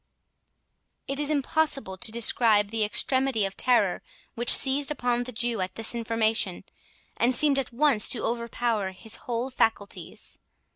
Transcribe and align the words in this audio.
It 1.07 1.19
is 1.19 1.29
impossible 1.29 1.95
to 1.95 2.11
describe 2.11 2.71
the 2.71 2.83
extremity 2.83 3.45
of 3.45 3.55
terror 3.55 4.01
which 4.33 4.49
seized 4.57 4.89
upon 4.89 5.25
the 5.25 5.31
Jew 5.31 5.61
at 5.61 5.75
this 5.75 5.93
information, 5.93 6.63
and 7.17 7.35
seemed 7.35 7.59
at 7.59 7.71
once 7.71 8.09
to 8.09 8.25
overpower 8.25 8.93
his 8.93 9.17
whole 9.29 9.51
faculties. 9.51 10.39